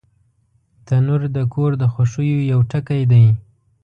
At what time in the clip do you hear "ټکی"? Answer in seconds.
2.71-3.01